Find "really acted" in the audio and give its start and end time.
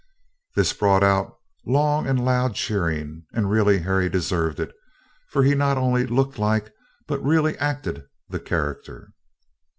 7.23-8.05